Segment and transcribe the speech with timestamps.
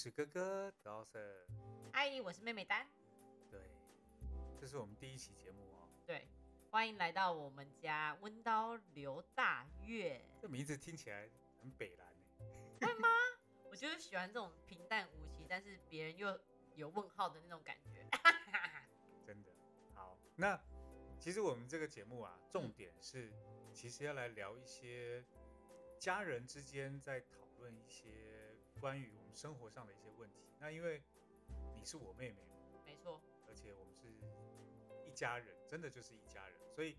[0.00, 1.34] 是哥哥 Dawson，
[1.92, 2.88] 嗨，我是妹妹丹。
[3.50, 3.60] 对，
[4.56, 5.88] 这是我们第一期节目哦。
[6.06, 6.28] 对，
[6.70, 10.24] 欢迎来到我们家温刀刘大月。
[10.40, 11.28] 这名字听起来
[11.60, 12.46] 很北蓝呢
[12.80, 13.08] 会吗？
[13.68, 16.40] 我就是喜欢这种平淡无奇，但是别人又
[16.76, 18.08] 有问号的那种感觉。
[19.26, 19.50] 真的。
[19.94, 20.56] 好，那
[21.18, 23.32] 其实我们这个节目啊，重点是
[23.72, 25.24] 其实要来聊一些
[25.98, 28.47] 家人之间在讨论一些
[28.78, 30.42] 关于我们生活上的一些问题。
[30.58, 31.02] 那因为
[31.74, 34.06] 你是我妹妹嘛，没错，而且我们是
[35.04, 36.96] 一家人，真的就是一家人，所以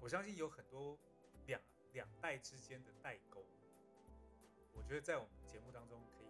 [0.00, 0.98] 我相信有很多
[1.46, 1.60] 两
[1.92, 3.44] 两代之间的代沟，
[4.72, 6.28] 我觉得在我们节目当中可以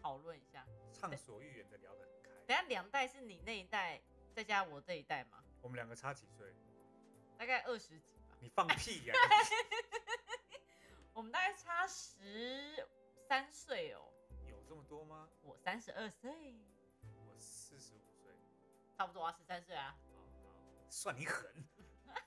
[0.00, 0.66] 讨论一下。
[0.92, 2.30] 畅所欲言的聊得很开。
[2.46, 4.00] 等下两代是你那一代，
[4.32, 5.42] 再加我这一代吗？
[5.60, 6.54] 我们两个差几岁？
[7.36, 8.36] 大概二十几吧。
[8.38, 9.14] 你放屁呀、
[11.12, 12.86] 我们大概差十
[13.26, 14.11] 三岁哦。
[14.62, 15.28] 有这么多吗？
[15.42, 16.30] 我三十二岁，
[17.26, 18.32] 我四十五岁，
[18.96, 19.98] 差不多啊，十三岁啊。
[20.08, 20.26] 好好
[20.88, 21.50] 算你狠。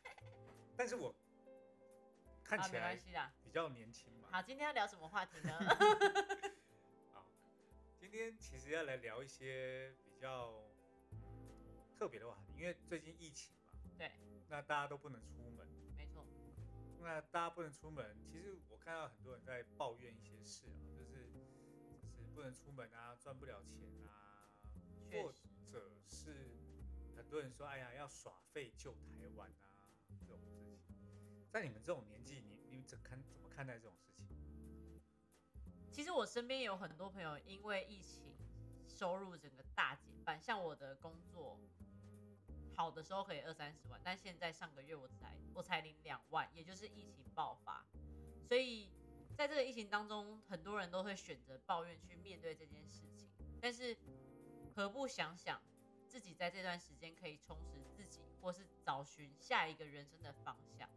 [0.75, 1.15] 但是我
[2.43, 2.97] 看起来。
[3.41, 4.27] 比较年轻嘛。
[4.31, 5.57] 好，今天要聊什么话题呢？
[7.13, 7.25] 好，
[7.97, 10.61] 今天其实要来聊一些比较
[11.97, 14.11] 特别的话题，因为最近疫情嘛，对，
[14.49, 16.25] 那大家都不能出门，没错。
[16.99, 21.29] 那大家不能出门，其实我看到很多人在抱怨一些事啊，就是
[22.35, 24.51] 不能出门啊，赚不了钱啊，
[25.09, 26.51] 或者是
[27.15, 29.71] 很多人说，哎呀，要耍废救台湾啊
[30.19, 30.93] 这种事情，
[31.49, 34.27] 在你们这种年纪，你你们怎看怎么看待这种事情？
[35.89, 38.35] 其实我身边有很多朋友因为疫情
[38.85, 41.57] 收入整个大减半，像我的工作
[42.75, 47.85] 好的时候可以二三十万，但现在上个月我才我才领两万，也就是疫情爆发，
[48.45, 48.91] 所以
[49.37, 53.29] 在这个疫情当中，很多人都会选择抱怨去面对这件事情，
[53.61, 53.95] 但是
[54.73, 55.61] 何不想想
[56.07, 60.89] 自己在这段时间可以充实自己，或是找寻下一个人生的方向？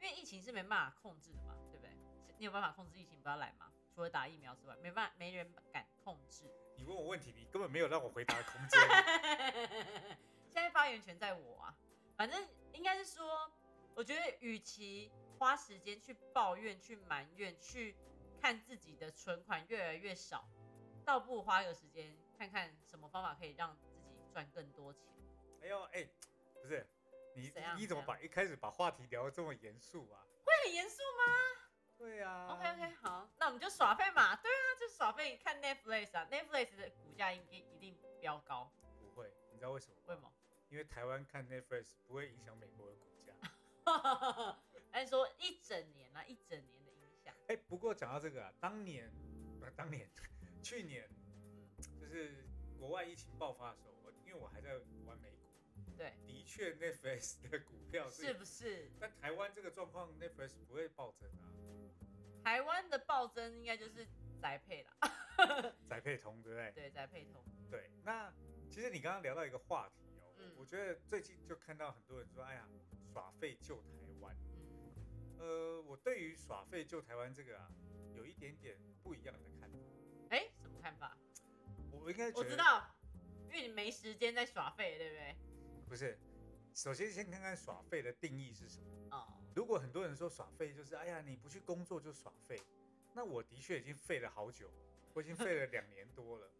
[0.00, 1.90] 因为疫情是没办法控制的嘛，对不对？
[2.38, 3.72] 你有办法控制疫情不要来吗？
[3.92, 6.44] 除了打疫苗之外，没办法，没人敢控制。
[6.76, 8.80] 你问我问题，你根本没有让我回答的空间。
[10.48, 11.76] 现在发言权在我啊，
[12.16, 13.50] 反正应该是说，
[13.94, 15.10] 我觉得与其
[15.44, 17.94] 花时间去抱怨、去埋怨、去
[18.40, 20.48] 看自己的存款越来越少，
[21.04, 25.02] 倒不如花个时间看看什么方法可以让自己赚更多钱。
[25.60, 26.08] 哎呦，哎，
[26.54, 26.86] 不是
[27.34, 30.24] 你你怎么把一开始把话题聊得这么严肃啊？
[30.46, 31.34] 会很严肃吗
[31.98, 34.34] 对啊？OK OK，好，那我们就耍废嘛。
[34.36, 38.72] 对啊，就耍废看 Netflix 啊，Netflix 的股价应该一定飙高。
[38.98, 40.02] 不会，你知道为什么吗？
[40.06, 40.32] 为什么？
[40.70, 43.34] 因为台湾看 Netflix 不会影响美国的股价。
[44.94, 47.34] 还是说一整年啊，一整年的影响？
[47.48, 49.10] 哎，不过讲到这个啊，当年
[49.58, 50.08] 不是当年，
[50.62, 51.10] 去年
[52.00, 52.46] 就是
[52.78, 55.48] 国外疫情爆发的时候，我因为我还在玩美股，
[55.96, 58.88] 对，的确 Netflix 的股票是，是不是？
[59.00, 61.50] 但台湾这个状况 Netflix 不会暴增啊，
[62.44, 64.06] 台湾的暴增应该就是
[64.40, 66.70] 宅配啦， 宅配通对不对？
[66.70, 68.32] 对，宅配通，对，那
[68.70, 72.68] 其实你刚刚聊到一个话题哦，嗯我觉得最近就看到很多人说，哎呀，
[73.12, 73.88] 耍废救台
[74.20, 74.32] 湾。
[75.44, 77.70] 嗯，呃，我对于耍废救台湾这个啊，
[78.14, 79.78] 有一点点不一样的看法。
[80.30, 81.16] 哎、什么看法？
[81.92, 82.88] 我应该我知道，
[83.48, 85.36] 因为你没时间在耍废，对不对？
[85.86, 86.18] 不是。
[86.74, 88.88] 首先先看看耍废的定义是什么。
[89.12, 92.60] 哦，如果很多人说耍废就是，哎呀，你不去工作就耍废，
[93.14, 94.68] 那我的确已经废了好久，
[95.12, 96.50] 我已经废了两年多了。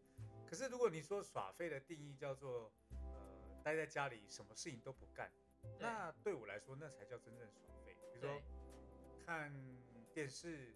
[0.47, 5.33] 可是如果你说耍废的定义叫做，呃，待在家里什么事情都不干，
[5.81, 7.97] 那对我来说那才叫真正耍废。
[8.12, 8.43] 比如说对，
[9.25, 9.53] 看
[10.12, 10.75] 电视，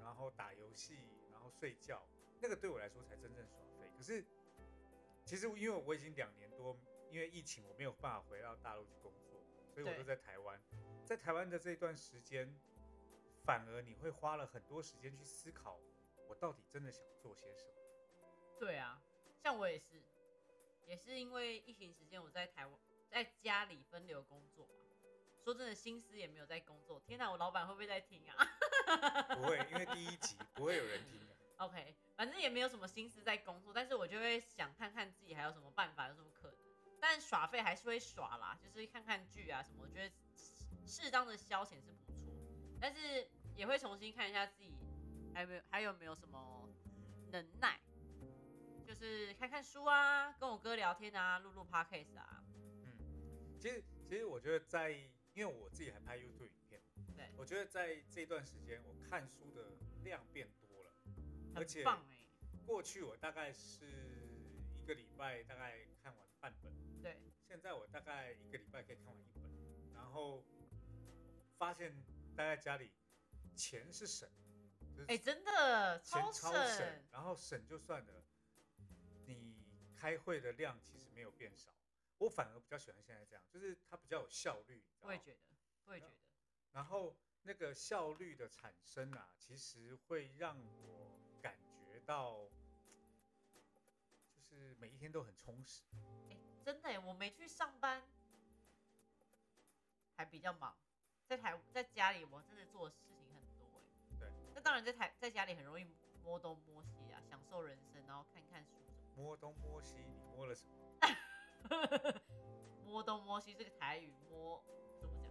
[0.00, 0.98] 然后打游戏，
[1.32, 2.06] 然后睡觉，
[2.40, 3.90] 那个对我来说才真正耍废。
[3.96, 4.24] 可是
[5.24, 6.76] 其实因为我已经两年多，
[7.10, 9.42] 因为疫情我没有办法回到大陆去工作，
[9.72, 10.60] 所以我都在台湾。
[11.04, 12.54] 在台湾的这段时间，
[13.44, 15.80] 反而你会花了很多时间去思考，
[16.28, 17.72] 我到底真的想做些什么。
[18.58, 19.02] 对啊，
[19.42, 20.02] 像我也是，
[20.86, 22.78] 也是因为疫情时间我在台湾，
[23.08, 24.74] 在家里分流工作嘛。
[25.46, 27.00] 说真的，心思也没有在工作。
[27.06, 28.34] 天哪，我老板会不会在听啊
[29.32, 31.36] 不会，因为第一集不会有人听的。
[31.64, 36.58] OK，反正也没有什么心思在工作，但是我就会想看看自己还有什么办法，有什么可能。
[37.00, 40.12] 但耍废还是会耍啦，就是看看剧啊什么，我觉得
[40.84, 42.12] 适当的消遣是不错，
[42.80, 44.74] 但是也会重新看一下自己
[45.32, 46.68] 还有没有还有没有什么
[47.30, 47.78] 能耐，
[48.84, 54.98] 就是看看书啊，跟我哥聊天啊，录录 podcast 啊，嗯，其实其实我觉得在，
[55.36, 56.80] 因为我自己还拍 YouTube 影片，
[57.14, 60.94] 对，我觉得在这段时间我看书的量变多了，
[61.54, 62.26] 而且棒哎、
[62.64, 63.84] 过去我大概是
[64.82, 66.72] 一个礼拜大概看完半本，
[67.02, 69.42] 对，现在我大概一个礼拜可以看完一本，
[69.92, 70.42] 然后
[71.58, 71.94] 发现
[72.34, 72.90] 待在家里
[73.54, 74.26] 钱是省，
[74.96, 78.24] 就是哎、真的钱超超省，然后省就算了，
[79.26, 79.54] 你
[79.94, 81.70] 开会的量其实没有变少，
[82.18, 85.38] 我反而比较喜欢现在这样，就是它比较有效率，你知道吗我也觉得，
[85.86, 86.12] 我也觉得，
[86.72, 92.48] 然后那个效率的产生啊，其实会让我感觉到，
[94.34, 95.84] 就是每一天都很充实。
[96.30, 98.02] 哎、真的耶，我没去上班，
[100.16, 100.76] 还比较忙，
[101.26, 103.82] 在台在家里我真的做的事情很多哎。
[104.18, 105.86] 对，那当然在台在家里很容易
[106.24, 109.22] 摸东摸西啊，享受人生，然后看看书什么。
[109.22, 110.74] 摸东摸西，你摸了什么？
[112.86, 114.62] 摸东摸西这个台语摸
[115.00, 115.30] 怎么讲？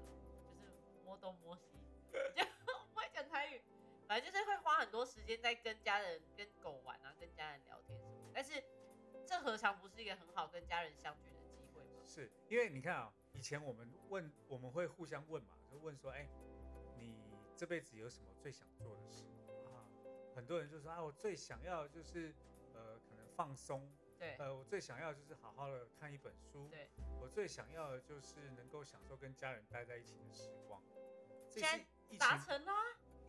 [0.60, 0.72] 就是
[1.04, 1.64] 摸东摸西，
[2.36, 2.46] 就
[2.94, 3.62] 不会讲台语，
[4.08, 8.32] 反正就是会花很多时间在跟家人、跟狗玩啊，跟家人聊天什么。
[8.34, 8.64] 但是
[9.26, 12.04] 这何尝不是一个很好跟家人相聚的机会吗？
[12.04, 16.28] 是因为你看啊，以前我们问，我们会互相问嘛，就问说，哎、
[16.98, 17.18] 你
[17.56, 19.24] 这辈子有什么最想做的事
[19.66, 19.82] 啊？
[20.36, 22.36] 很多人就说啊，我最想要就是
[22.74, 23.90] 呃，可能放松，
[24.26, 26.90] 对呃，我最想要就是好好的看一本书，对，
[27.22, 30.82] 我最想要的就是能够享受跟家人待在一起的时光。
[31.52, 32.74] 这疫情，达成啦，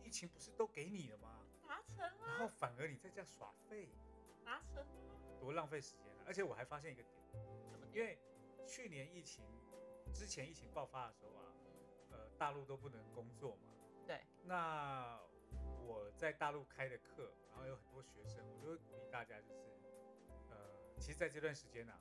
[0.03, 1.45] 疫情不是都给你了吗？
[1.67, 3.89] 达成啦然，后反而你在家耍废，
[4.43, 5.13] 达成啦。
[5.39, 6.23] 多浪费时间啊！
[6.25, 7.15] 而且我还发现一个点，
[7.69, 8.17] 怎么因为
[8.65, 9.45] 去年疫情
[10.13, 11.53] 之前疫情爆发的时候啊，
[12.11, 13.73] 呃，大陆都不能工作嘛。
[14.07, 14.21] 对。
[14.43, 15.19] 那
[15.85, 19.53] 我在大陆开的课，然后有很多学生，我就会鼓励大家，就是
[19.93, 20.06] 呃，
[20.99, 21.99] 其实在这段时间啊，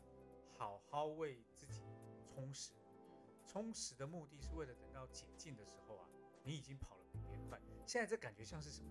[0.56, 1.82] 好好为自己
[2.34, 2.72] 充实。
[3.46, 6.08] 充实的目的是为了等到解禁的时候啊，
[6.43, 7.60] 你已经跑了比别人快。
[7.87, 8.90] 现在这感觉像是什么？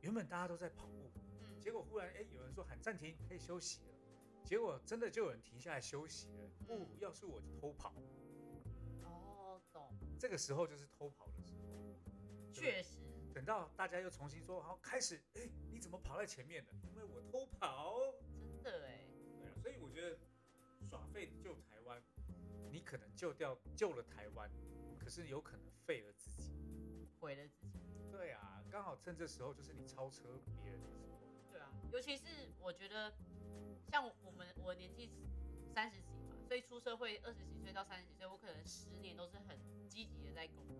[0.00, 1.10] 原本大家都在跑步，
[1.42, 3.88] 嗯，结果忽然哎，有人说喊暂停，可以休息了。
[4.44, 6.48] 结果真的就有人停下来休息了。
[6.66, 7.92] 不嗯，要是我就偷跑。
[9.02, 11.66] 哦，懂，这个时候就是偷跑的时候。
[12.52, 13.00] 确实，
[13.34, 16.72] 等到大家又重新说好开始，哎，你怎么跑在前面的？
[16.84, 18.05] 因为我偷跑。
[19.96, 20.18] 觉得
[20.90, 22.02] 耍废救台湾，
[22.70, 24.50] 你可能救掉救了台湾，
[24.98, 26.52] 可是有可能废了自己。
[27.18, 27.80] 毁了自己。
[28.12, 31.18] 对啊，刚好趁这时候就是你超车别人的时候。
[31.50, 33.10] 对啊，尤其是我觉得，
[33.88, 35.08] 像我们我年纪
[35.74, 39.58] 三十几嘛，所以出社会二十几岁到三十几岁，我可能十年都是很
[39.88, 40.76] 积极的在工作。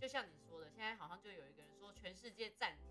[0.00, 2.90] 就像你说的，现在好像就有一个人说全世界暂停。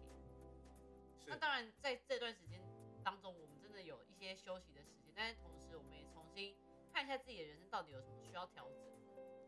[1.28, 2.62] 那当然，在这段时间
[3.04, 6.56] 当中，我们真的有一些休息的时间，但是同时我们也重新
[6.94, 8.80] 看一下自己的人生到底有什么需要调整。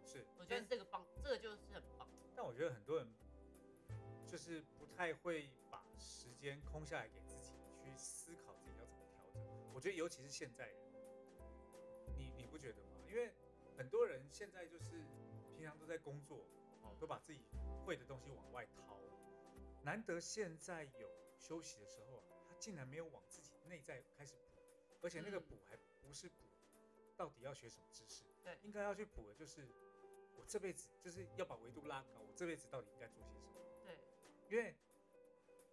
[0.04, 2.06] 是，我觉得这个棒，这个就是很棒。
[2.36, 3.08] 但我觉得很多人
[4.28, 9.42] 就是不太会把时间空下来给自己去思考自己要怎么调整。
[9.74, 10.76] 我觉得尤其是现在人，
[12.18, 12.90] 你你不觉得吗？
[13.08, 13.32] 因为
[13.78, 15.06] 很多人现在就是
[15.56, 16.46] 平常都在工作，
[16.82, 17.46] 哦，都把自己
[17.86, 19.00] 会的东西往外掏，
[19.84, 24.51] 难得现在有休息的时候啊，他竟然没有往自己内在开始补，
[25.02, 26.44] 而且那个嗯补还不是补
[27.18, 29.68] 到底要学什么知识，对应该要去补的就是
[30.38, 33.56] 我这辈子就是要把维度拉高，我这辈子到底应该做些什么？
[33.86, 33.98] 对，
[34.50, 34.76] 因为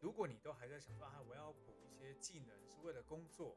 [0.00, 3.57] 如果你都还在想说啊，我要补一些技能是为了工作，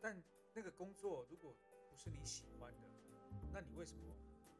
[0.00, 0.22] 但
[0.54, 1.54] 那个工作如果
[1.90, 2.88] 不是你喜欢的，
[3.52, 4.14] 那你为什么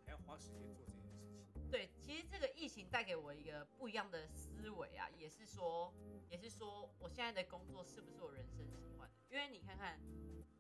[0.05, 1.71] 还要花时间做这件事情？
[1.71, 4.90] 对，其实这个疫情带给我一个不一样的思维啊，
[5.21, 5.93] 也是说，
[6.31, 9.15] 也是说，我现在的工作是不是我人生喜欢的？
[9.29, 10.01] 因为你看看，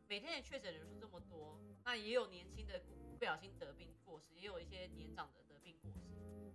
[0.07, 2.79] 每天的确诊人数这么多，那也有年轻的
[3.19, 6.11] 不小心得病过世，也有一些年长的得病过世，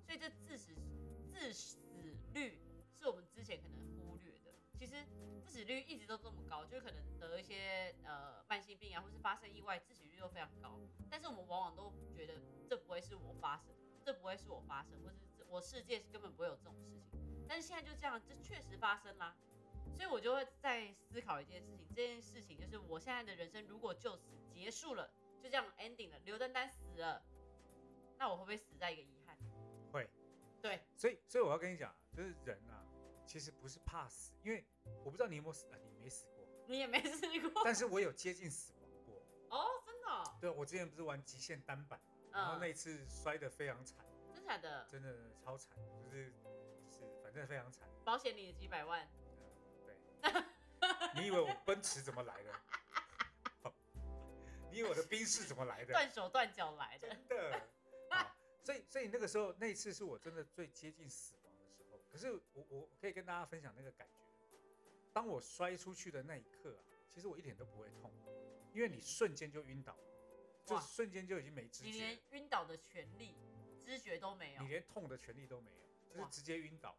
[0.06, 0.76] 所以这致死
[1.34, 1.80] 致死
[2.32, 2.60] 率
[2.94, 4.54] 是我们之前可能忽略的。
[4.78, 5.04] 其实
[5.44, 10.80] 致死率一直都这么高，就是可能得一些呃慢性病啊，或是发生意外，致死率都非常高。
[11.10, 12.36] 但是我们往往都觉得
[12.70, 17.25] 这不会是我发生，这不会是我发生，或是我世界根本不会有这种事情。
[17.48, 19.36] 但是现在就这样，这确实发生啦。
[19.96, 24.24] 所以我就会在思考一件事情，这件事情就是我现在的人生如果就此
[24.54, 25.10] 结束了，
[25.42, 27.24] 就这样 ending 了，刘丹丹死了，
[28.18, 29.38] 那我会不会死在一个遗憾？
[29.94, 30.10] 会，
[30.62, 32.84] 对，所以所以我要跟你讲，就是人啊，
[33.26, 34.66] 其实不是怕死，因为
[35.06, 39.24] 我不知道你有没有死啊，你没死过，你也没死过 但是我有接近死亡过。
[39.58, 41.98] 哦，真的哦、对，我之前不是玩极限单板，
[42.34, 44.86] 然后嗯那一次摔得非常惨，真假的？
[44.90, 46.34] 真的超惨，就是
[47.36, 47.86] 就是反正非常惨。
[48.06, 49.06] 保险里的几百万，
[50.22, 50.44] 嗯，对。
[51.14, 52.54] 你以为我奔驰怎么来的？
[54.72, 55.92] 你以为我的宾士怎么来的？
[55.92, 57.10] 断手断脚来的。
[57.10, 57.62] 真的。
[58.10, 62.00] 好，所以所以那个时候那一次是我真的最接近死亡的时候。
[62.10, 64.22] 可是我我可以跟大家分享那个感觉，
[65.12, 68.10] 当我摔出去的那一刻啊，其实我一点都不会痛，
[68.74, 69.98] 因为你瞬间就晕倒，
[70.66, 73.36] 就哇瞬间就已经没知觉你觉连晕倒的权利、
[73.84, 74.70] 知觉都没有你。
[74.70, 75.78] 连痛的权利都没有，
[76.10, 76.98] 就是哇直接晕倒。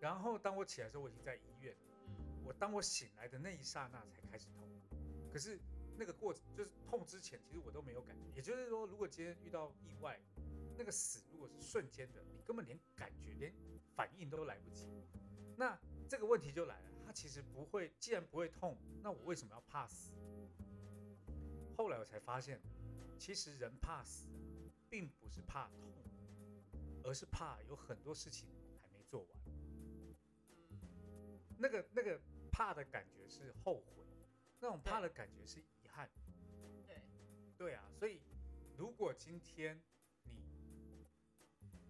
[0.00, 1.76] 然后当我起来的时候，我已经在医院。
[2.06, 4.68] 嗯，我当我醒来的那一刹那才开始痛，
[5.32, 5.58] 可是
[5.96, 8.30] 那个过程就是痛之前，其实我都没有感觉。
[8.34, 10.20] 也就是说，如果今天遇到意外，
[10.76, 13.52] 那个死如果是瞬间的，你根本连感觉、连
[13.96, 14.86] 反应都来不及。
[15.56, 15.76] 那
[16.08, 20.12] 这个问题就来了，他其实不会，既然不会痛，那我为什么要怕死？
[21.76, 22.60] 后来我才发现，
[23.18, 24.28] 其实人怕死，
[24.88, 25.92] 并不是怕痛，
[27.02, 28.48] 而是怕有很多事情
[28.80, 29.37] 还没做完。
[31.58, 32.20] 嗯那个那个
[32.52, 34.06] 怕的感觉是后悔，
[34.60, 36.08] 那种怕的感觉是遗憾。
[36.86, 37.02] 对，
[37.56, 38.22] 对啊，所以
[38.76, 39.82] 如果今天
[40.24, 41.06] 你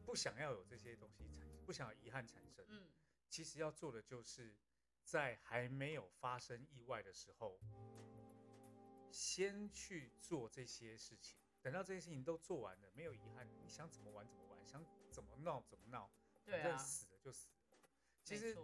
[0.05, 2.89] 不想要有这些东西产生，不想要遗憾产生，嗯，
[3.29, 4.57] 其实要做的就是
[5.05, 7.61] 在还没有发生意外的时候，
[9.11, 11.39] 先去做这些事情。
[11.61, 16.11] 等到这些事情都做完了，没有遗憾，你想怎么玩怎么玩，想怎么闹怎么闹，
[16.45, 17.57] 对啊，反正死了就死了。
[18.25, 18.57] 其实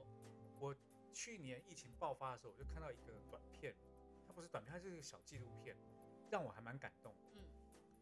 [1.15, 3.75] 去年疫情爆发的时候，我就看到一个短片，
[4.27, 5.77] 它不是短片，它就是一个小纪录片，
[6.31, 7.15] 让我还蛮感动。
[7.35, 7.41] 嗯，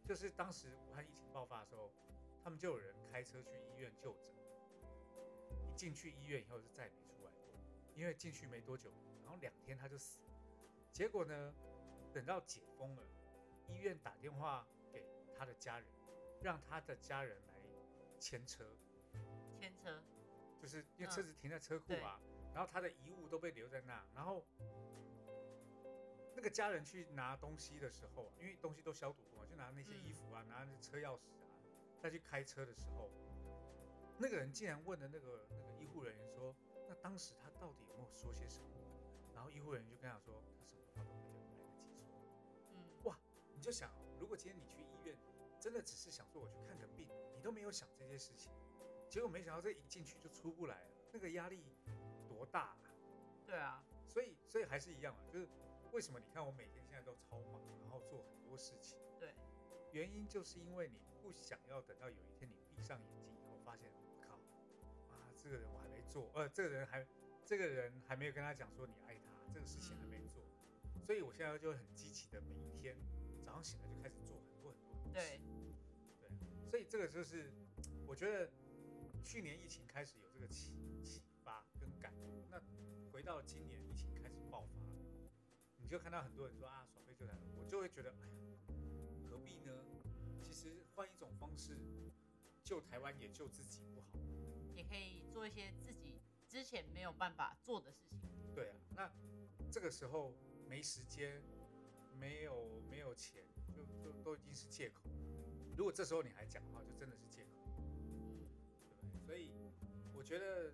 [0.04, 1.92] 就是当时武汉疫情爆发的时候，
[2.42, 7.54] 他们就有人开车去医院就诊，一进去医院以后就再也没出来过，
[7.94, 8.90] 因为进去没多久，
[9.22, 10.32] 然后两天他就死了。
[10.90, 11.54] 结果呢，
[12.12, 13.02] 等到解封了，
[13.68, 15.88] 医院打电话给他的家人，
[16.40, 18.76] 让他的家人来牵车，
[19.58, 20.02] 牵车，
[20.60, 22.20] 就是因为嗯车子停在车库啊，
[22.54, 24.44] 然后他的遗物都被留在那，然后
[26.34, 31.46] 那个家人去拿东西的时候啊，因为东西都消毒过嘛，就拿那些衣服啊，拿那车钥匙啊，
[32.00, 33.10] 再去开车的时候，
[34.18, 36.54] 那个人竟然问了那个那个医护人员说，
[36.88, 38.68] 那当时他到底有没有说些什么？
[39.34, 41.66] 然后医护人员就跟他说，他什么话都没有来得及说。
[42.70, 43.18] 嗯，哇
[43.54, 45.16] 你就想哦，如果今天你去医院，
[45.58, 48.52] 真的只是想说我去看个病，你都没有想这些事情，
[49.08, 51.64] 结果没想到这一进去就出不来了，那个压力
[52.42, 52.76] 多大、啊？
[53.46, 55.48] 对啊，所以，所以还是一样嘛，就是
[55.92, 59.32] 为什么你看我每天现在都超忙，然后做很多事情，对，
[59.92, 64.34] 原因就是因为你不想要等到有一天你闭上眼睛以后，发现我靠，
[65.14, 67.06] 啊，这个人我还没做，呃，这个人还
[67.44, 70.42] 这个人还没有跟他讲说你爱他，这个事情还没做，
[71.06, 72.96] 所以我现在就很积极的每一天
[73.46, 75.40] 早上醒来就开始做很多很多事对，
[76.18, 76.34] 对啊，
[76.68, 77.52] 所以这个就是
[78.04, 78.50] 我觉得
[79.22, 80.72] 去年疫情开始有这个启
[81.04, 81.22] 启
[82.50, 82.60] 那
[83.12, 84.80] 回到今年疫情开始爆发，
[85.78, 88.34] 你就看到很多人说啊耍废就台湾，我就会觉得哎呀，
[89.28, 89.72] 何必呢？
[90.40, 91.78] 其实换一种方式
[92.64, 94.18] 救台湾也救自己不好？
[94.74, 98.30] 也可以做一些自己之前没有办法做的事情。
[98.54, 99.12] 对啊，那
[99.70, 100.34] 这个时候
[100.68, 101.42] 没时间，
[102.18, 105.16] 没有没有钱，就就都已经是借口了。
[105.76, 107.50] 如果这时候你还讲的话，就真的是借口。
[107.78, 108.46] 嗯，
[108.88, 109.26] 对不对？
[109.26, 109.52] 所以
[110.12, 110.72] 我觉得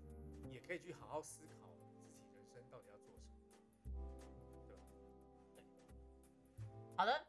[0.52, 4.00] 也可以去好好思考自己人生到底要做什么，
[4.66, 4.82] 对吧？
[6.96, 7.26] 好的，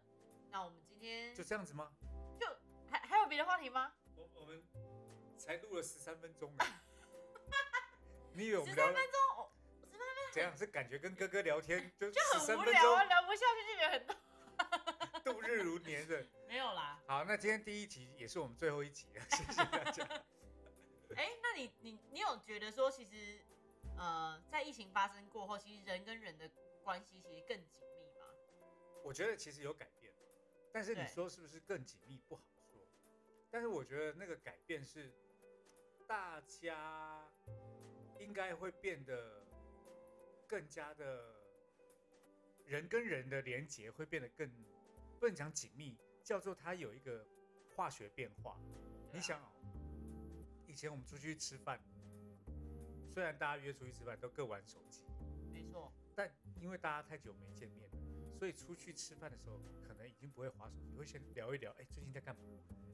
[0.49, 1.91] 那我们今天就这样子吗？
[2.39, 2.47] 就
[2.89, 3.93] 还还有别的话题吗？
[4.15, 4.63] 我我们
[5.38, 6.65] 才录了十三分钟呢，
[8.33, 9.51] 你以为我十三分钟，哦，
[9.91, 10.57] 十三分钟怎样？
[10.57, 14.15] 是感觉跟哥哥聊天就就很无聊啊，聊不下去就觉得很多。
[15.33, 16.25] 度日如年的。
[16.47, 20.07] 没有啦，好，那今天第一集也是我们最后一集了，谢谢大家。
[21.15, 23.39] 哎、那你你你有觉得说，其实
[23.97, 26.49] 呃，在疫情发生过后，其实人跟人的
[26.83, 28.25] 关系其实更紧密吗？
[29.03, 30.13] 我觉得其实有改变，
[30.71, 32.79] 但是你说是不是更紧密不好说。
[33.51, 35.11] 但是我觉得那个改变是
[36.07, 37.27] 大家
[38.19, 39.43] 应该会变得
[40.47, 41.35] 更加的，
[42.65, 44.47] 人跟人的连接会变得更
[45.19, 47.25] 不能讲紧密，叫做它有一个
[47.75, 48.51] 化学变化。
[48.51, 48.61] 啊
[49.11, 49.58] 你想哦，以
[50.79, 51.77] 前我们出去吃饭，
[53.12, 55.03] 虽然大家约出去吃饭都各玩手机，
[55.51, 56.31] 没错，但
[56.62, 57.98] 因为大家太久没见面了，
[58.38, 62.41] 所以出去吃饭的时候，可能已经不会划手机，会先聊一聊，哎、最近在干嘛？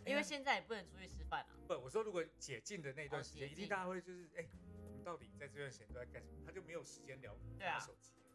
[0.04, 1.50] 哎因为现在也不能出去吃饭啊。
[1.68, 4.48] 不，我说如果解禁的那段时间，哦一定大家会就是，哎、
[4.84, 6.44] 我们到底在这段时间都在干什么？
[6.44, 8.26] 他就没有时间聊对啊划手机了。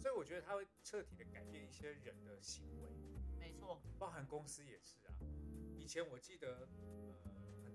[0.00, 2.90] 所以我觉得他会彻底的改变一些人的行为，
[3.38, 5.14] 没错，包含公司也是啊。
[5.76, 6.68] 以前我记得，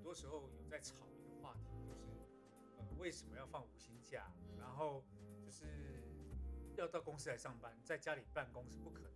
[0.03, 2.03] 多时候有在吵一个话题，就是，
[2.77, 4.29] 呃，为什么要放五薪假？
[4.49, 5.03] 嗯然后
[5.45, 6.03] 就是
[6.75, 9.11] 要到公司来上班，在家里办公是不可能。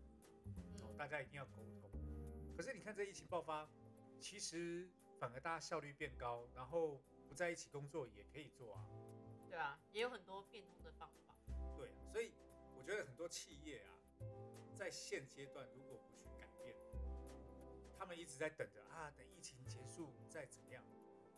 [0.83, 1.89] 哦，嗯，大家一定要沟通。
[2.55, 3.67] 可是你看这疫情爆发，
[4.19, 4.89] 其实
[5.19, 8.85] 反而大家效率变高，然后不在一起工作也可以做啊。
[9.49, 11.35] 对啊，也有很多变通的方法。
[11.75, 12.33] 对啊，所以
[12.75, 13.91] 我觉得很多企业啊，
[14.75, 16.16] 在现阶段如果不
[17.97, 20.83] 他们一直在等着啊，等疫情结束再怎么样。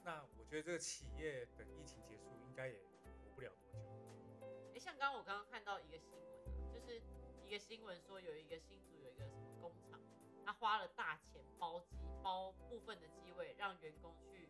[0.04, 2.80] 那我觉得这个企业等疫情结束应该也
[3.24, 4.48] 活不了多久。
[4.74, 7.02] 哎，像刚刚我刚刚看到一个新闻啊，就是
[7.46, 10.00] 一个新闻说有一个新竹有一个什么工厂，
[10.46, 14.50] 他花了大钱包机包部分的机位，让员工去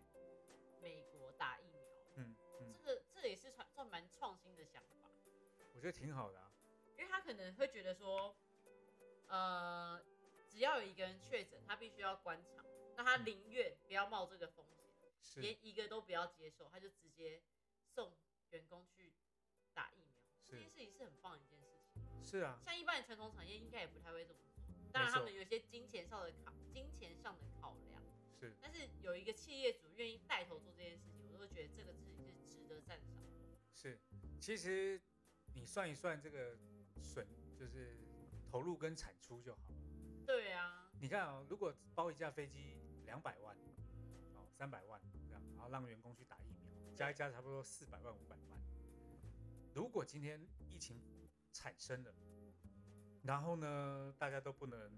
[0.81, 1.81] 美国打疫苗。
[2.15, 5.09] 嗯嗯这，个这也是算算蛮创新的想法，
[5.73, 6.51] 我觉得挺好的啊。
[6.97, 8.35] 因为他可能会觉得说，
[9.27, 9.68] 呃，
[10.59, 12.65] 只要有一个人确诊，他必须要关厂，
[12.97, 17.41] 那他嗯宁愿不要冒这个风险，是连一个都不要接受，他就直接
[17.87, 18.11] 送
[18.49, 19.13] 员工去
[19.73, 20.19] 打疫苗。
[20.45, 22.03] 这件事情是很棒的一件事情。
[22.21, 28.03] 是啊，像一般的传统产业应该也不太会这么做，当然他们有一些金钱上的考金钱上的考量，
[28.37, 33.07] 是但是有一个企业主愿意带头做这件事情，我都会觉得这个事情是值得赞赏。
[33.73, 33.97] 是。
[34.41, 34.99] 其实
[35.53, 36.57] 你算一算这个
[37.01, 37.25] 损，
[37.57, 37.97] 就是
[38.51, 39.78] 投入跟产出就好了。
[40.29, 43.57] 对啊，你看哦，如果包一架飞机两百万，
[44.36, 48.62] 哦三百万这样，然后让员工去打疫苗，加一加差不多四百万五百万。
[49.74, 51.01] 如果今天疫情
[51.51, 52.13] 产生了，
[53.24, 54.91] 然后呢大家都不能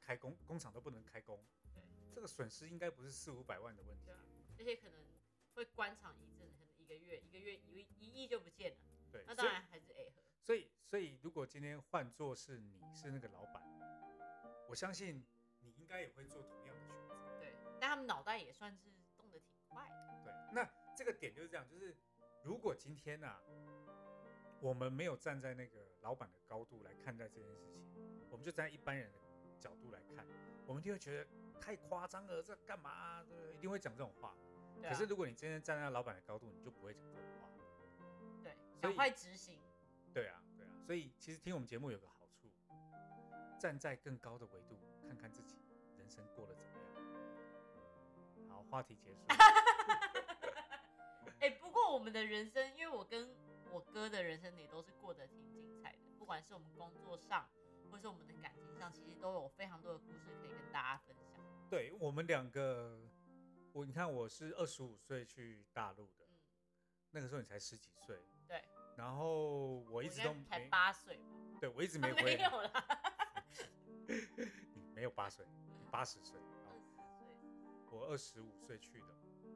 [0.00, 1.44] 开工，工厂都不能开工
[1.74, 1.82] 对，
[2.14, 4.08] 这个损失应该不是四五百万的问题
[4.58, 5.04] 而且可能
[5.54, 8.78] 会关厂一阵，可能一个月，一个月一一亿就不见了，
[9.12, 10.22] 对，那当然还是 A 和。
[10.40, 13.62] 所以所以如果今天换作是你是那个老板，
[14.68, 15.24] 我相信
[15.60, 17.14] 你应该也会做同样的选择。
[17.40, 20.24] 对，但他们脑袋也算是动得挺快的。
[20.24, 21.96] 对，那这个点就是这样，就是
[22.42, 23.38] 如果今天呐、
[24.60, 29.18] 我们没有站在那个老板的高度来看待这件事情，我们就站在一般人的
[29.58, 30.26] 角度来看，
[30.66, 31.28] 我们就会觉得
[31.60, 33.24] 太夸张了，这干嘛、啊？
[33.24, 34.28] 对不对，一定会讲这种话。
[34.28, 34.36] 啊
[34.86, 37.48] 可是如果你真的站在老板的高度，你就不会讲这种话。
[38.42, 39.58] 对，赶快执行。
[40.12, 42.23] 对啊，对啊，所以其实听我们节目有个好处，
[43.58, 45.58] 站在更高的维度看看自己
[45.96, 46.84] 人生过得怎么样。
[48.48, 49.20] 好，话题结束。
[51.40, 53.28] 哎、不过我们的人生，因为我跟
[53.70, 57.46] 我哥的人生也都是过得挺精彩的，不管是我们工作上，
[57.90, 61.44] 或是我们的感情上，其实都有非常多的故事可以跟大家分享。
[61.68, 62.98] 对我们两个，
[63.72, 66.38] 我你看我是二十五岁去大陆的，嗯，
[67.10, 68.16] 那个时候你才十几岁，
[68.48, 68.64] 对，
[68.96, 71.24] 然后我一直都才没，八岁吧？
[71.60, 73.03] 对我一直 没没有啦，你没
[75.04, 75.46] 有八岁，
[75.90, 77.04] 八十岁，二啊十岁，
[77.90, 79.06] 我二十五岁去的，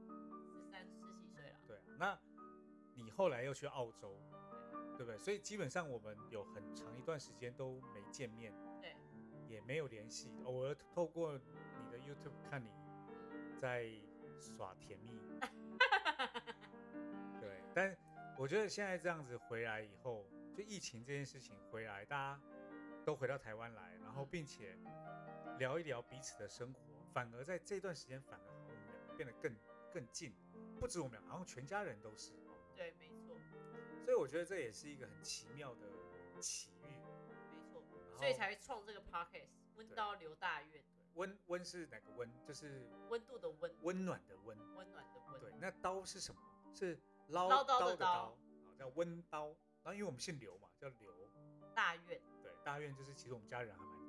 [0.06, 1.58] 十三十几岁了。
[1.66, 2.18] 对啊，那
[2.94, 4.16] 你后来又去澳洲，
[4.96, 5.18] 对不对？
[5.18, 8.94] 所以基本上我们有很长一段时间都没见面，对，
[9.48, 12.70] 也没有联系，偶尔透过你的 YouTube 看你
[13.56, 13.90] 在
[14.38, 15.18] 耍甜蜜，
[17.40, 17.96] 对，但
[18.36, 22.40] 我觉得现在这样子回来以后，就疫情这件事情回来，大家
[23.04, 24.78] 都回到台湾来，然后嗯并且
[25.58, 26.80] 聊一聊彼此的生活，
[27.12, 29.54] 反而在这段时间反而好像我们俩变得更
[29.92, 30.32] 更近，
[30.78, 32.54] 不止我们俩，好像全家人都是哦。
[32.76, 33.36] 对，没错，
[34.04, 35.80] 所以我觉得这也是一个很奇妙的
[36.40, 36.86] 奇遇。
[37.28, 37.82] 没错，
[38.16, 40.82] 所以才会创这个 podcast，温刀刘大院，
[41.14, 42.30] 温温是哪个温？
[42.46, 44.56] 就是温度的温，温暖的温。
[44.76, 45.40] 温暖的温。
[45.40, 46.40] 对，那刀是什么？
[46.74, 46.96] 是
[47.28, 48.32] 唠唠叨的刀，啊，
[48.78, 49.48] 叫温刀。
[49.82, 51.12] 然后因为我们姓刘嘛，叫刘。
[51.74, 54.07] 大院，对，大院就是其实我们家人还蛮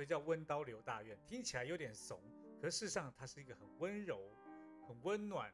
[0.00, 2.18] 所以叫温刀刘大院，听起来有点怂，
[2.58, 4.34] 可事实上它是一个很温柔、
[4.88, 5.52] 很温暖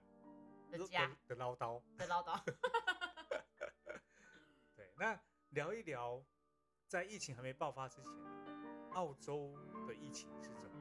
[0.71, 1.83] 的家的唠叨。
[1.99, 2.41] 的唠叨。
[4.77, 6.23] 对，那聊一聊，
[6.87, 8.13] 在疫情还没爆发之前，
[8.93, 9.53] 澳洲
[9.89, 10.79] 的疫情是怎么？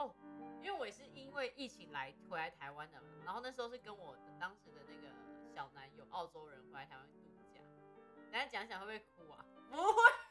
[0.00, 0.12] 哦
[0.60, 5.14] 因为我也是因为疫情来回来台湾的嘛，然后那时候是跟我的当时的那个
[5.54, 7.14] 小男友澳洲人回来台湾度
[7.54, 7.60] 假。
[8.32, 9.46] 大家讲讲会不会哭啊？
[9.70, 10.27] 不会啦，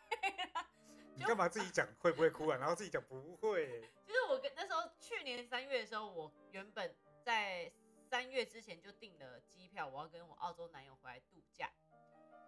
[1.17, 2.57] 你干嘛自己讲会不会哭啊？
[2.57, 3.81] 然后自己讲不会。
[4.05, 7.71] 就是我跟那时候去年三月的时候，我原本在
[8.07, 11.71] 三月之前就订了机票，我要跟我澳洲男友回来度假。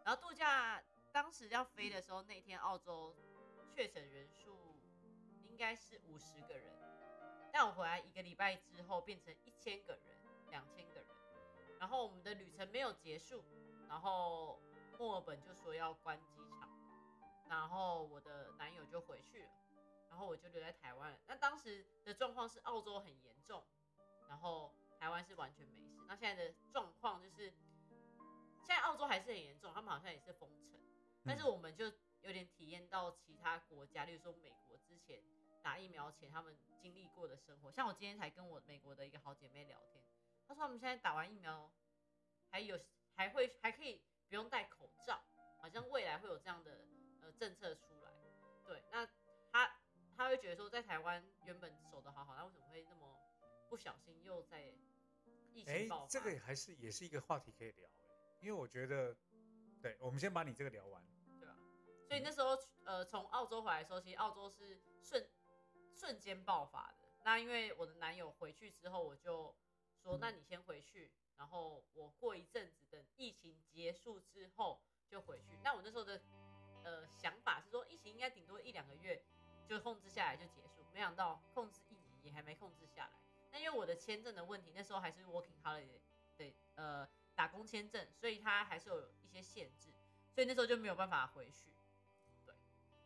[0.06, 3.16] 然后度假当时要飞的时候，那天澳洲
[3.74, 4.56] 确诊人数
[5.48, 6.72] 应该是五十个人，
[7.52, 10.16] 但我回来一个礼拜之后变成一千个人、
[10.52, 11.06] 两千个人。
[11.80, 13.44] 然后我们的旅程没有结束，
[13.88, 14.62] 然后
[15.00, 16.69] 墨尔本就说要关机场，
[17.50, 19.50] 然后我的男友就回去了。
[20.10, 21.20] 然后我就留在台湾了。
[21.28, 23.64] 那当时的状况是澳洲很严重，
[24.28, 26.04] 然后台湾是完全没事。
[26.08, 27.54] 那现在的状况就是，
[28.64, 30.80] 现在澳洲还是很严重，他们好像也是封城，
[31.24, 31.86] 但是我们就
[32.22, 35.22] 有点体验到其他国家，例如说美国之前
[35.62, 37.72] 打疫苗前他们经历过的生活。
[37.72, 40.04] 像我今天才跟我美国的一个好姐妹聊天，
[40.48, 41.72] 她说他们现在打完疫苗
[42.50, 42.80] 还有
[43.14, 45.22] 还会还可以不用戴口罩，
[45.62, 46.99] 好像未来会有这样的呃
[47.40, 48.12] 政策出来，
[48.66, 49.08] 对，那
[49.50, 49.80] 他
[50.18, 53.18] 他会觉得说，在台湾原本守得好好，那为什么会那么
[53.70, 54.74] 不小心又在
[55.54, 59.16] 疫哎情爆发？，这个还是也是一个话题可以聊、哎，因为我觉得，
[59.82, 61.02] 对，我们先把你这个聊完。
[61.40, 61.56] 对吧？
[62.10, 65.30] 所以那时候呃，从澳洲回来的时候，其实澳洲是瞬
[65.96, 67.08] 瞬间爆发的。
[67.24, 69.56] 那因为我的男友回去之后，我就
[70.04, 75.58] 说，那你先回去，然后我过一阵子等疫情结束之后就回去。
[75.64, 76.22] 那我那时候的
[76.84, 79.22] 呃想法是说，疫情应该顶多一两个月
[79.68, 83.12] 就控制下来就结束，没想到控制一年也还没控制下来。
[83.52, 86.00] 那因为我的签证的问题，那时候还是 working holiday
[86.38, 89.90] 的呃打工签证，所以它还是有一些限制，
[90.34, 91.72] 所以那时候就没有办法回去。
[92.46, 92.54] 对，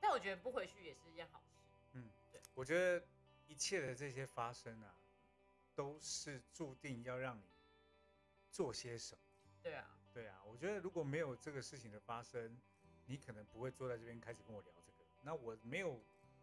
[0.02, 1.62] 但我觉得不回去也是一件好事。
[1.94, 3.06] 嗯对，我觉得
[3.48, 4.96] 一切的这些发生啊，
[5.76, 7.44] 都是注定要让你
[8.52, 9.22] 做些什么。
[9.62, 12.60] 对啊，对啊，我觉得如果没有这个事情的发生，
[13.06, 15.06] 你可能不会坐在这边开始跟我聊这个。
[15.22, 16.00] 那我没有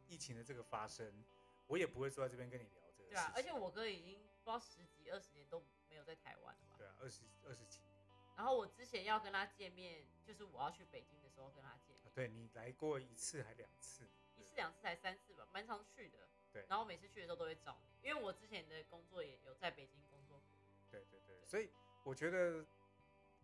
[0.07, 1.25] 疫情的这个发生，
[1.67, 3.11] 我也不会坐在这边跟你聊这个。
[3.11, 6.77] 对啊，而且我哥已经不知道十几二十年都没有在台湾了吧？
[6.79, 7.91] 对啊，二十二十几年
[8.37, 16.19] 然后我之前要跟他见面，就是我要去北京的时候跟他见面啊，，对你来过一次还两次，一次两次才三次吧，蛮常去的。
[16.53, 20.43] 对然后每次去的时候都会找你，因为我之前的工作也有在北京工作过。
[20.91, 21.71] 对对对，所以
[22.03, 22.65] 我觉得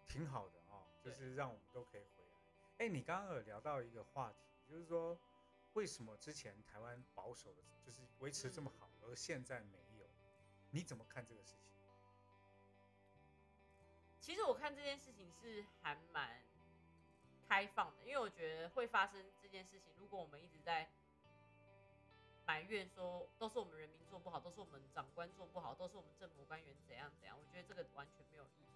[0.09, 2.26] 挺好的哦，就是让我们都可以回来。
[2.79, 5.19] 哎，你刚刚有聊到一个话题，就是说
[5.73, 10.07] 为什么之前台湾保守的，就是维持这么好，而现在没有？
[10.71, 11.61] 你怎么看这个事情？
[14.21, 16.43] 其实我看这件事情是还蛮
[17.49, 20.91] 开放的，因为我觉得会发生这件事情，如果我们一直在
[22.45, 28.76] 埋怨说都是我们人民做不好，都是我们长官做不好，都是我们政府官员怎样怎样，我觉得这个完全没有意义。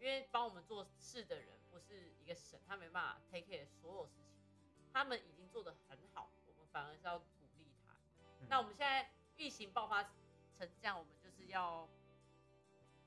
[0.00, 7.26] 因为帮我们做事的人不是一个神，他没办法 take care 所有事情，他们已经做得很好，我们反而是要鼓
[7.58, 7.92] 励他。
[8.40, 10.12] 嗯那我们现在疫情爆发成
[10.80, 11.86] 这样，我们就是要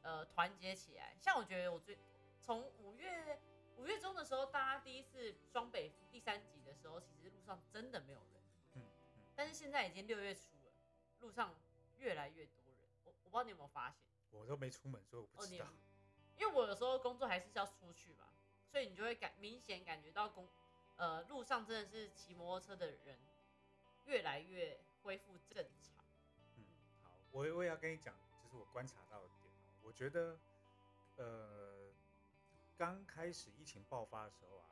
[0.04, 1.18] 呃团结起来。
[1.20, 1.98] 像我觉得我最
[2.40, 3.40] 从五月
[3.78, 8.42] 五月中的时候，大家第一次双北第三集的时候，其实路上真的没有人，
[8.76, 8.82] 嗯
[9.18, 10.72] 嗯，但是现在已经六月初了，
[11.22, 11.56] 路上
[11.98, 12.78] 越来越多人。
[13.04, 13.98] 我我不知道你有没有发现，
[14.30, 15.66] 我都没出门，所以我不知道。
[16.44, 18.28] 因为我有时候工作还是要出去嘛，
[18.70, 20.46] 所以你就会感明显感觉到公
[20.98, 23.18] 呃路上真的是骑摩托车的人
[24.04, 26.04] 越来越恢复正常。
[26.58, 26.66] 嗯，
[27.02, 30.38] 好，我我也要跟你讲，就是我观察到的点哦，我觉得，
[31.16, 31.94] 呃，
[32.76, 34.66] 刚开始疫情爆发的时候啊，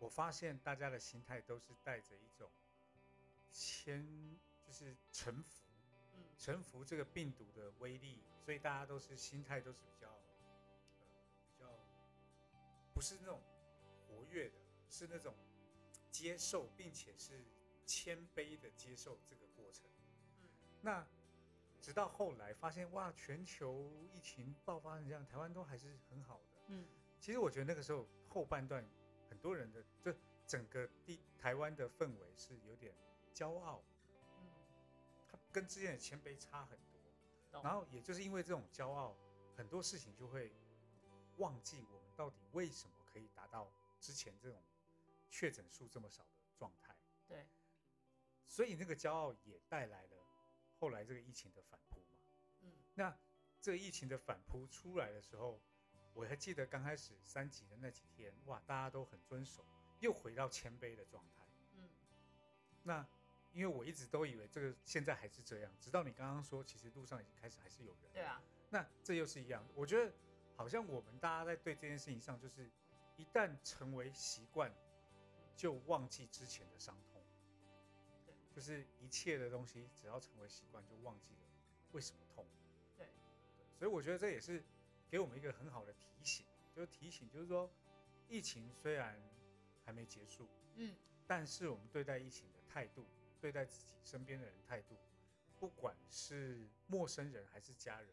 [0.00, 2.50] 我发现大家的心态都是带着一种
[3.52, 5.62] 谦，就是臣服，
[6.14, 10.15] 嗯，臣服这个病毒的威力，所以大家都是心态都是比较
[12.96, 13.38] 不是那种
[14.08, 14.54] 活跃的，
[14.88, 15.34] 是那种
[16.10, 17.44] 接受，并且是
[17.84, 19.84] 谦卑的接受这个过程。
[20.40, 20.48] 嗯
[20.80, 21.06] 那
[21.78, 26.44] 直到后来发现，哇，全球疫情爆发成这样，台湾都还是很好的。
[26.68, 26.86] 嗯
[27.20, 28.82] 其实我觉得那个时候后半段，
[29.28, 30.10] 很多人的就
[30.46, 32.94] 整个地台湾的氛围是有点
[33.34, 33.82] 骄傲，
[34.40, 34.48] 嗯，
[35.30, 37.62] 它跟之前的谦卑差很多。
[37.62, 39.14] 然后也就是因为这种骄傲，
[39.54, 40.50] 很多事情就会
[41.38, 43.70] 忘记我们到底为什么可以达到
[44.00, 44.62] 之前这种
[45.30, 46.96] 确诊数这么少的状态。
[47.26, 47.46] 对，
[48.46, 50.16] 所以那个骄傲也带来了
[50.78, 52.20] 后来这个疫情的反扑嘛。
[52.62, 53.18] 嗯那
[53.60, 55.60] 这个疫情的反扑出来的时候，
[56.14, 59.64] 我还记得刚开始三级的那几天，哇，大家都很遵守，
[60.00, 61.44] 又回到谦卑的状态。
[61.74, 61.88] 嗯
[62.84, 63.06] 那
[63.52, 68.12] 因为我一直都以为这个现在还是这样，直到你刚刚说，其实路上已经开始还是有人。
[68.12, 70.12] 对啊，那这又是一样，我觉得
[70.56, 72.70] 好像我们大家在对这件事情上，就是
[73.16, 74.72] 一旦成为习惯，
[75.54, 77.22] 就忘记之前的伤痛。
[78.24, 81.40] 对，就是一切的东西，只要成为习惯，就忘记了
[81.92, 82.44] 为什么痛。
[82.96, 83.08] 对，
[83.78, 84.64] 所以我觉得这也是
[85.08, 87.70] 给我们一个很好的提醒，就是提醒，就是说，
[88.28, 89.22] 疫情虽然
[89.84, 93.04] 还没结束，嗯但是我们对待疫情的态度，
[93.40, 94.96] 对待自己身边的人态度，
[95.58, 98.08] 不管是陌生人还是家人，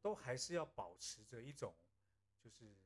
[0.00, 1.74] 都还是要保持着一种
[2.38, 2.76] 就是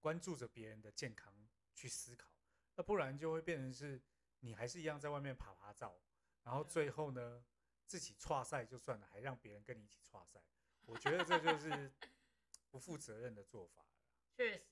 [0.00, 1.34] 关注着别人的健康
[1.74, 2.28] 去思考，
[2.74, 4.00] 那不然就会变成是
[4.40, 6.00] 你还是一样在外面爬爬照，
[6.42, 7.44] 然后最后呢
[7.86, 10.42] 自己岔赛就算了，还让别人跟你一起岔赛，
[10.86, 11.92] 我觉得这就是
[12.70, 13.88] 不负责任的做法了，
[14.36, 14.64] 确实。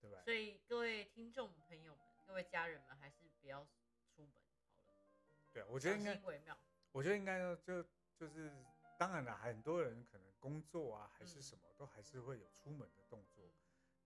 [0.00, 0.20] 对吧？
[0.22, 3.66] 所以各位听众朋友们，各位家人们，还是不要
[4.14, 4.34] 出门
[4.84, 4.98] 好了，
[5.50, 6.20] 对啊，我觉得应该。
[6.92, 7.82] 我觉得应该呢，就
[8.14, 8.52] 就是
[8.98, 13.42] 当然了，很多人可能工作啊还是嗯什么，都还是会有出门的动作。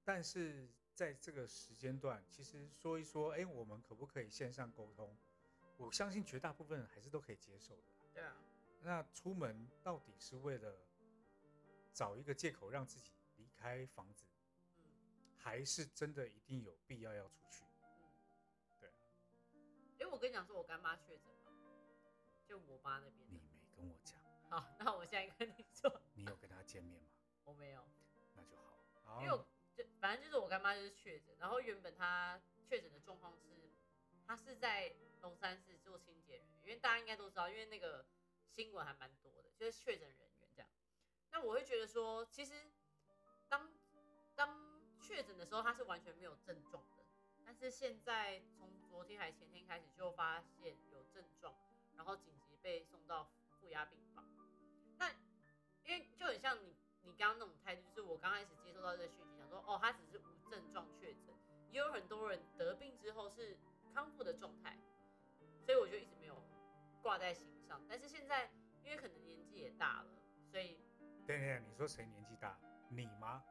[0.05, 5.17] 但是在这个时间段，其实说一说，哎，我们可不可以线上沟通？
[5.77, 7.83] 我相信绝大部分人还是都可以接受的。
[8.15, 8.37] 对啊，
[8.83, 10.79] 那出门到底是为了
[11.93, 14.25] 找一个借口让自己离开房子，
[14.77, 17.65] 嗯还是真的一定有必要要出去？
[17.83, 18.15] 嗯，
[18.79, 18.95] 对啊，
[19.99, 21.53] 因为我跟你讲说，我干妈确诊嘛，
[22.47, 23.41] 就我妈那边你。
[23.41, 24.19] 没跟我讲，
[24.51, 27.09] 好，那我现在跟你说，你有跟他见面吗？
[27.45, 27.85] 我没有，
[28.35, 28.79] 那就好。
[29.05, 33.71] 好，因为我就反正就是我干妈就是确诊，然后原本她确诊的状况是，
[34.27, 38.07] 她是在龙山寺做清洁人员，因为大家应该都知道，因为那个
[38.47, 40.71] 新闻还蛮多的，就是确诊人员这样。
[41.31, 42.71] 那我会觉得说，其实
[43.49, 43.71] 当
[44.35, 47.05] 当确诊的时候，他是完全没有症状的，
[47.45, 51.55] 但是现在从昨天还前天开始就发现有症状，
[51.97, 53.31] 然后紧急被送到
[53.61, 54.25] 负压病房。
[55.89, 61.35] 那因为就很像你你刚刚那种态度，就是我刚开始接收到这个讯息，想说哦，他只是无症状确诊，
[61.71, 63.57] 也有很多人得病之后是
[63.95, 64.79] 康复的状态，
[65.65, 66.37] 所以我就一直没有
[67.03, 67.81] 挂在心上。
[67.89, 68.51] 但是现在
[68.85, 70.11] 因为可能年纪也大了，
[70.51, 70.79] 所以
[71.27, 72.59] 等一下，你说谁年纪大？
[72.91, 73.43] 你吗？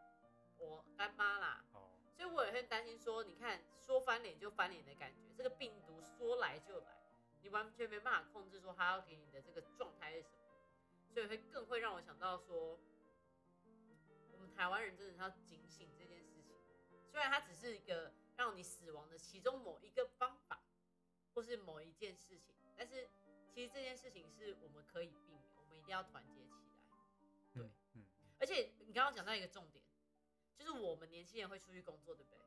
[0.59, 6.97] 我干妈啦，哦，所以我也很担心说，你看说翻脸就翻脸的感觉，这个病毒说来就来，
[7.41, 10.46] 你完全没办法控制说它要给你的这个状态是什么，
[11.17, 12.79] 所以会更会让我想到说，
[14.33, 16.55] 我们台湾人真的是要警醒这件事情。
[17.09, 20.61] 虽然它只是一个让你死亡的其中某一个方法，
[21.33, 23.09] 或是某一件事情，但是
[23.51, 26.59] 其实这件事情是我们可以避免，我们一定要团结起来。
[27.51, 28.05] 对嗯嗯，
[28.39, 29.83] 而且你刚刚讲到一个重点，
[30.55, 32.39] 就是我们年轻人会出去工作，对不对？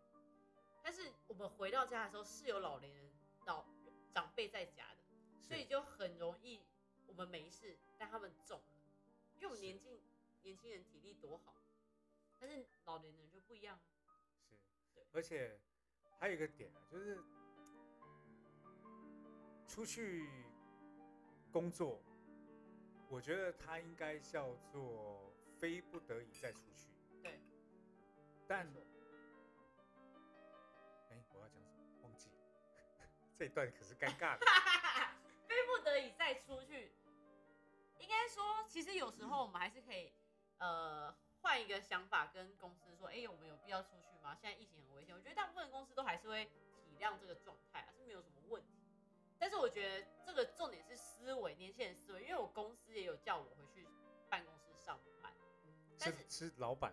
[0.80, 3.10] 但是我们回到家的时候是有老年人、
[3.46, 3.66] 老
[4.14, 4.98] 长辈在家的，
[5.42, 6.62] 所以就很容易
[7.10, 8.64] 我们没事，但他们中了，
[9.34, 10.00] 因为我们年轻
[10.42, 11.56] 年轻人体力多好，
[12.38, 14.14] 但是老年人就不一样啊。
[14.48, 14.56] 是
[14.94, 15.58] 对，而且
[16.18, 17.18] 还有一个点啊，就是
[19.66, 20.24] 出去
[21.52, 22.00] 工作，
[23.08, 26.88] 我觉得他应该叫做非不得已再出去。
[27.20, 27.40] 对，
[28.46, 28.66] 但
[31.10, 32.02] 哎，我要讲什么？
[32.02, 32.36] 忘记了。
[33.36, 34.46] 这一段可是尴尬的。
[35.50, 36.69] 非不得已再出去。
[38.10, 40.12] 应该说，其实有时候我们还是可以，
[40.58, 44.34] 呃，换一个想法跟公司说，哎、我们有必要出去吗？
[44.34, 46.44] 现在疫情很危险，我觉得大部分公司都还是会
[46.82, 48.82] 体谅这个状态啊，是没有什么问题。
[49.38, 53.86] 但是我觉得这个重点是思维，年轻人思维，因为我公司也有叫我回去
[54.28, 55.32] 办公室上班，
[55.96, 56.92] 但是是是老板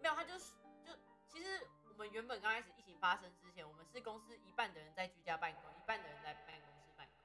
[0.00, 0.52] 没有，他就是
[0.84, 0.92] 就
[1.26, 7.24] 其实我们原本刚开始疫情发生之前，我们是公司一半的人在居家办公，一半的人在办公室办公。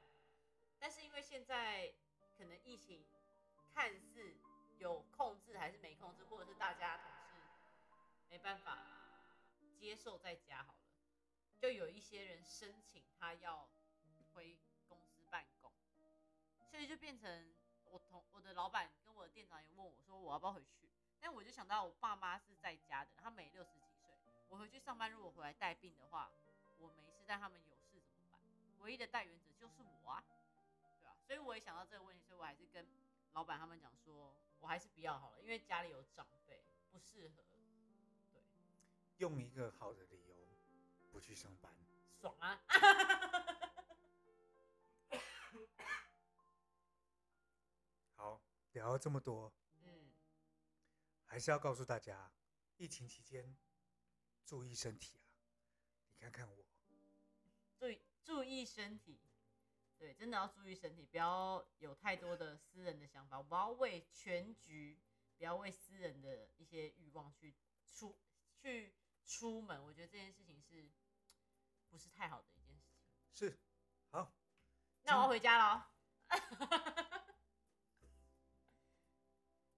[0.79, 1.93] 但是因为现在
[2.37, 3.05] 可能疫情
[3.73, 4.35] 看似
[4.77, 7.41] 有控制还是没控制，或者是大家同事
[8.29, 8.79] 没办法
[9.79, 10.79] 接受在家好了，
[11.59, 13.67] 就有一些人申请他要
[14.33, 15.71] 回公司办公，
[16.69, 17.53] 所以就变成
[17.85, 24.09] 我同我的老板跟我的店长也问我说我要不要回去，但我就想到我爸妈是在家的，他们也六十几岁，
[24.49, 26.29] 我回去上班如果回来带病的话，
[26.79, 28.39] 我没事，但他们有事怎么办？
[28.79, 30.23] 唯一的带源者就是我啊，
[31.25, 32.87] 所以我也想到这个问题，所以我还是跟
[33.33, 37.43] 老板他们讲说，我还是不要好了，因为家里有长辈，不适合，
[38.31, 38.43] 对，
[39.17, 40.35] 用一个好的理由
[41.11, 41.73] 不去上班。
[42.21, 42.61] 爽啊！
[48.15, 49.51] 好，聊了这么多，
[49.83, 50.11] 嗯，
[51.25, 52.31] 还是要告诉大家，
[52.77, 53.55] 疫情期间
[54.45, 55.27] 注意身体啊！
[56.13, 56.65] 你看看我，
[57.77, 59.19] 注意注意身体，
[59.97, 64.99] 对，真的要注意身体，不要有太多的私人的想法，不要为全局，
[65.37, 67.55] 不要为私人的一些欲望去
[67.85, 68.19] 出
[68.61, 68.93] 去
[69.25, 69.83] 出门。
[69.83, 70.91] 我觉得这件事情是
[71.89, 72.91] 不是太好的一件事
[73.33, 73.49] 情？
[73.49, 73.59] 是
[74.11, 74.33] 好，
[75.03, 75.83] 那我要回家了哦。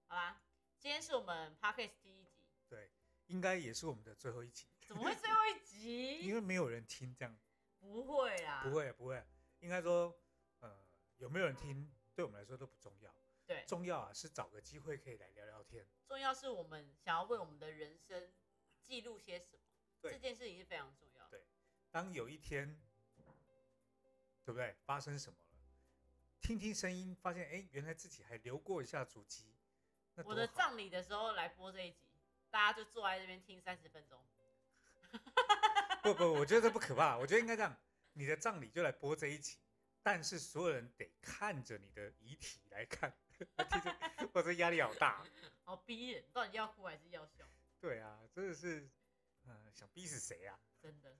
[0.08, 0.42] 好啦，
[0.78, 2.90] 今天是我们 podcast 第一集，对，
[3.26, 6.18] 应该也是我们的最后一集，怎么会最后一集？
[6.26, 7.38] 因为没有人听，这样
[7.78, 9.24] 不会啦，不，会不会，
[9.60, 10.16] 应该说，
[10.60, 13.14] 呃，有没有人听，对我们来说都不重要，
[13.46, 15.86] 对，重要啊是找个机会可以来聊聊天。
[16.06, 18.30] 重要是我们想要为我们的人生
[18.82, 19.62] 记录些什么，
[20.00, 21.38] 对这件事情是非常重要的。
[21.38, 21.46] 对
[21.90, 22.80] 当有一天，
[24.44, 25.56] 对不对，发生什么了，
[26.40, 29.54] 听听声音，发现哎，原来自己还留过一下足迹，
[30.14, 34.22] 那我的葬礼的时候来播这一集，大家就坐在这边听三十分钟。
[36.02, 37.76] 不不，我觉得这不可怕，我觉得应该这样，
[38.18, 39.60] 你的葬礼就来播这一集，
[40.02, 43.16] 但是所有人得看着你的遗体来看，
[44.34, 45.24] 我这压力好大。
[45.62, 47.44] 好逼人，到底要哭还是要笑？
[47.78, 48.90] 对啊，真的是
[49.44, 50.58] 嗯，想逼死谁啊？
[50.82, 51.16] 真的，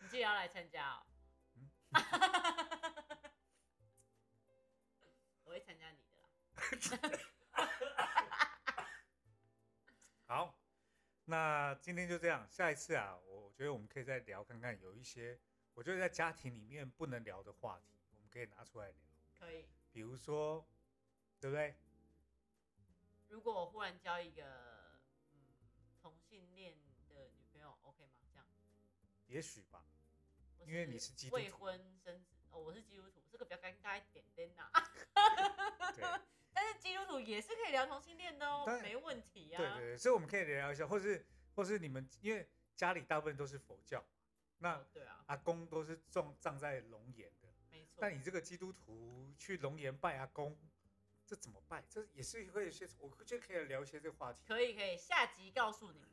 [0.00, 1.04] 你记得要来参加哦。
[1.54, 1.68] 嗯
[5.42, 6.28] 我会参加你的啦。
[10.28, 10.56] 好，
[11.24, 12.48] 那今天就这样。
[12.48, 15.40] 下一次啊，我我觉得我们可以再聊看看，有一些
[15.76, 18.96] 我觉得在家庭里面不能聊的话题，我们可以拿出来聊。
[19.38, 19.66] 可以。
[19.92, 20.66] 比如说，
[21.38, 21.74] 对不对？
[23.28, 24.98] 如果我忽然交一个
[25.34, 25.38] 嗯
[26.00, 26.74] 同性恋
[27.10, 28.14] 的女朋友，OK 吗？
[28.32, 28.46] 这样？
[29.26, 29.84] 也许吧。
[30.66, 34.70] 因为你是基督徒未婚生子哦，我是基督徒，这个比较尴尬一点点呐、
[35.94, 36.02] 对
[36.54, 39.58] 但是基督徒也是可以聊同性恋的哦没问题啊。
[39.58, 44.02] 对对对，所以我们可以聊一下，或是或是你们因为家里大部分都是佛教，
[44.58, 47.98] 那哦对啊，阿公都是葬葬在龙岩的，没错。
[48.00, 50.56] 但你这个基督徒去龙岩拜阿公，
[51.26, 51.84] 这怎么拜？
[51.90, 54.42] 这也是会有些，我觉得可以聊一些这个话题。
[54.46, 56.08] 可以可以，下集告诉你们。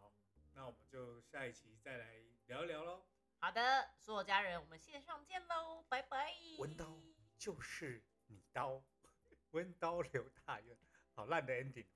[0.00, 0.12] 好，
[0.54, 3.04] 那我们就下一期再来聊一聊喽。
[3.38, 6.32] 好的，所有家人，我们线上见喽，拜拜。
[6.58, 6.98] 文刀
[7.36, 8.82] 就是你刀，
[9.52, 10.76] 温刀刘大愿，
[11.14, 11.86] 好烂的 ending，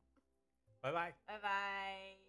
[0.81, 1.17] 拜拜。
[1.25, 2.28] 拜拜。